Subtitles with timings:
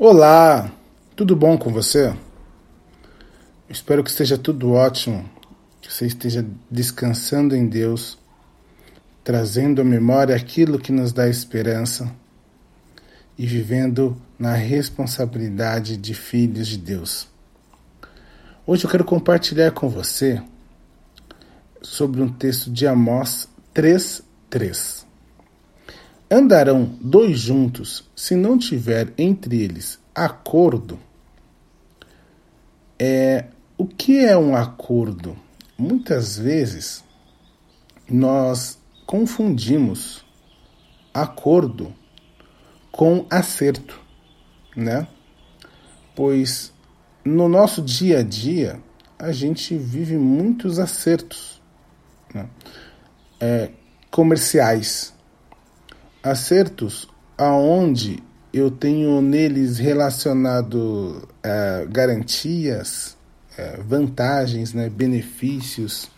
[0.00, 0.70] Olá,
[1.16, 2.14] tudo bom com você?
[3.68, 5.28] Espero que esteja tudo ótimo,
[5.80, 8.16] que você esteja descansando em Deus,
[9.24, 12.14] trazendo à memória aquilo que nos dá esperança
[13.36, 17.26] e vivendo na responsabilidade de filhos de Deus.
[18.64, 20.40] Hoje eu quero compartilhar com você
[21.82, 25.07] sobre um texto de Amós 3:3.
[26.30, 30.98] Andarão dois juntos se não tiver entre eles acordo?
[32.98, 33.46] É,
[33.78, 35.36] o que é um acordo?
[35.78, 37.02] Muitas vezes
[38.10, 40.22] nós confundimos
[41.14, 41.94] acordo
[42.92, 43.98] com acerto,
[44.76, 45.08] né?
[46.14, 46.74] Pois
[47.24, 48.82] no nosso dia a dia
[49.18, 51.62] a gente vive muitos acertos
[52.34, 52.50] né?
[53.40, 53.70] é,
[54.10, 55.14] comerciais
[56.28, 63.16] acertos aonde eu tenho neles relacionado uh, garantias,
[63.58, 66.10] uh, vantagens, né, benefícios,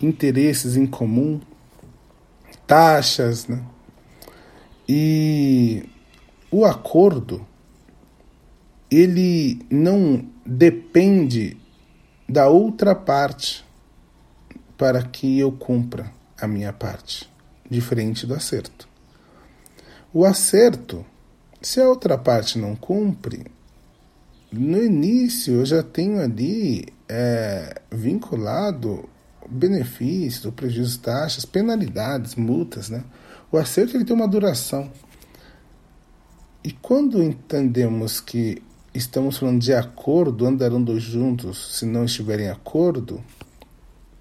[0.00, 1.40] interesses em comum,
[2.66, 3.62] taxas, né?
[4.88, 5.84] E
[6.50, 7.46] o acordo
[8.90, 11.56] ele não depende
[12.28, 13.64] da outra parte
[14.76, 17.28] para que eu cumpra a minha parte,
[17.68, 18.88] diferente do acerto.
[20.18, 21.04] O acerto,
[21.60, 23.44] se a outra parte não cumpre,
[24.50, 29.06] no início eu já tenho ali é, vinculado
[29.46, 33.04] benefícios, prejuízos, taxas, penalidades, multas, né?
[33.52, 34.90] O acerto ele tem uma duração.
[36.64, 38.62] E quando entendemos que
[38.94, 43.22] estamos falando de acordo, andarão dois juntos se não estiverem em acordo,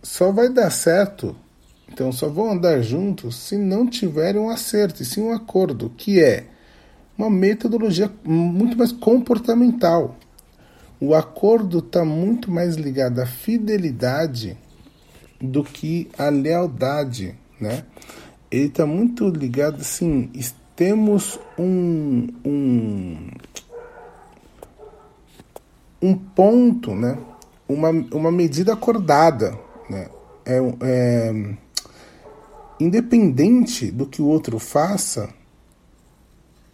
[0.00, 1.34] só vai dar certo
[1.92, 6.20] então só vão andar juntos se não tiverem um acerto, e sim um acordo, que
[6.20, 6.46] é
[7.18, 10.16] uma metodologia muito mais comportamental.
[11.00, 14.56] O acordo está muito mais ligado à fidelidade
[15.40, 17.84] do que à lealdade, né?
[18.50, 20.30] Ele está muito ligado, assim,
[20.80, 23.30] temos um, um,
[26.00, 27.18] um ponto, né?
[27.68, 29.58] Uma, uma medida acordada,
[29.88, 30.08] né?
[30.44, 31.54] É, é,
[32.80, 35.28] independente do que o outro faça,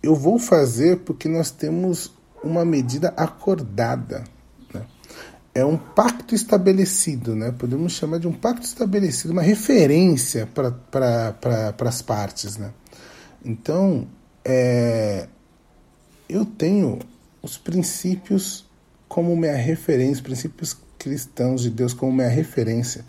[0.02, 2.12] eu vou fazer porque nós temos
[2.42, 4.24] uma medida acordada.
[4.72, 4.82] Né?
[5.52, 7.50] É um pacto estabelecido, né?
[7.50, 12.56] podemos chamar de um pacto estabelecido, uma referência para pra, as partes.
[12.56, 12.70] Né?
[13.44, 14.06] Então,
[14.44, 15.26] é,
[16.28, 17.00] eu tenho
[17.42, 18.64] os princípios
[19.08, 23.04] como minha referência, os princípios cristãos de Deus como minha referência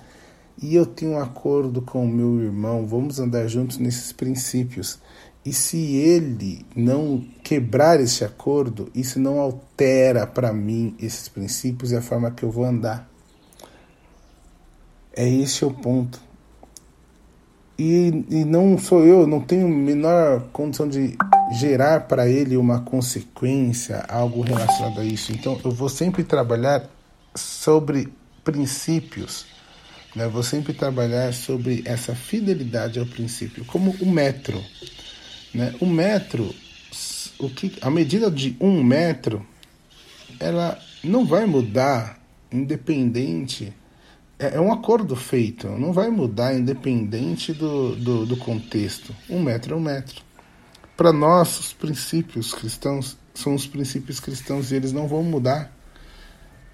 [0.62, 5.00] e eu tenho um acordo com o meu irmão, vamos andar juntos nesses princípios.
[5.46, 11.96] E se ele não quebrar esse acordo, isso não altera para mim esses princípios e
[11.96, 13.08] a forma que eu vou andar.
[15.16, 16.20] É esse o ponto.
[17.78, 21.16] E, e não sou eu, não tenho menor condição de
[21.60, 25.32] gerar para ele uma consequência, algo relacionado a isso.
[25.32, 26.90] Então eu vou sempre trabalhar
[27.36, 28.12] sobre
[28.44, 29.57] princípios
[30.16, 30.28] né?
[30.28, 34.64] Vou sempre trabalhar sobre essa fidelidade ao princípio, como o metro.
[35.54, 35.74] Né?
[35.80, 36.54] O metro,
[37.40, 39.46] o que, a medida de um metro,
[40.40, 42.20] ela não vai mudar
[42.52, 43.74] independente.
[44.40, 49.16] É, é um acordo feito, não vai mudar independente do, do, do contexto.
[49.30, 50.22] Um metro é um metro.
[50.96, 55.77] Para nós, os princípios cristãos são os princípios cristãos e eles não vão mudar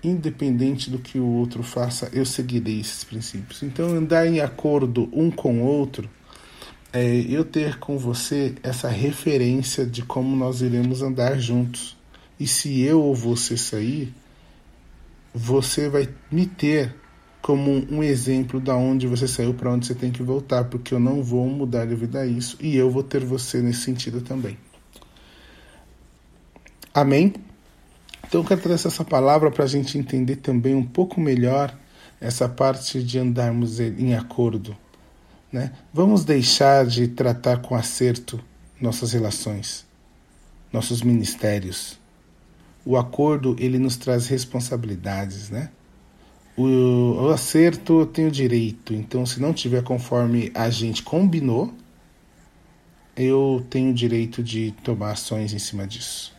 [0.04, 3.64] independente do que o outro faça, eu seguirei esses princípios.
[3.64, 6.10] Então, andar em acordo um com o outro
[6.92, 11.98] é eu ter com você essa referência de como nós iremos andar juntos.
[12.40, 14.14] E se eu ou você sair,
[15.34, 16.94] você vai me ter
[17.42, 21.00] como um exemplo da onde você saiu para onde você tem que voltar, porque eu
[21.00, 24.58] não vou mudar devido a isso e eu vou ter você nesse sentido também.
[26.94, 27.34] Amém?
[28.34, 31.72] Então eu quero trazer essa palavra para a gente entender também um pouco melhor
[32.20, 34.76] essa parte de andarmos em acordo.
[35.52, 35.72] Né?
[35.94, 38.44] Vamos deixar de tratar com acerto
[38.82, 39.86] nossas relações,
[40.72, 42.00] nossos ministérios.
[42.84, 45.70] O acordo ele nos traz responsabilidades, né?
[46.58, 51.72] O, o acerto eu tenho direito, então se não tiver conforme a gente combinou,
[53.16, 56.34] eu tenho direito de tomar ações em cima disso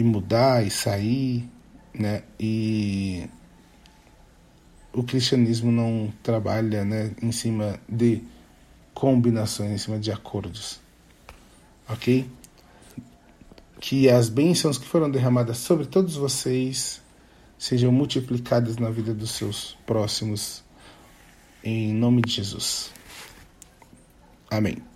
[0.00, 1.48] e mudar e sair,
[1.92, 2.22] né?
[2.38, 3.28] E
[4.92, 8.22] o cristianismo não trabalha, né, em cima de
[8.94, 10.80] combinações, em cima de acordos.
[11.88, 12.26] OK?
[13.80, 17.00] que as bênçãos que foram derramadas sobre todos vocês
[17.58, 20.62] sejam multiplicadas na vida dos seus próximos,
[21.64, 22.92] em nome de Jesus.
[24.50, 24.89] Amém.